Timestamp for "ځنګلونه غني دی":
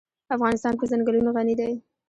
0.91-1.73